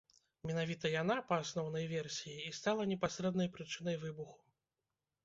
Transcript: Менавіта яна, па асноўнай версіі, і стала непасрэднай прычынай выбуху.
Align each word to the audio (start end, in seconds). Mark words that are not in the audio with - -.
Менавіта 0.51 0.85
яна, 1.01 1.17
па 1.31 1.37
асноўнай 1.43 1.85
версіі, 1.91 2.33
і 2.47 2.55
стала 2.61 2.87
непасрэднай 2.93 3.51
прычынай 3.59 4.01
выбуху. 4.07 4.41